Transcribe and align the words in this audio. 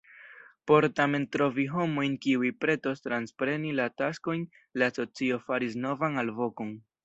Por 0.69 0.85
tamen 0.99 1.27
trovi 1.35 1.65
homojn 1.73 2.15
kiuj 2.23 2.49
pretos 2.65 3.05
transpreni 3.09 3.75
la 3.83 3.87
taskojn, 4.03 4.49
la 4.83 4.91
asocio 4.95 5.41
faris 5.51 5.81
novan 5.87 6.23
alvokon. 6.27 6.79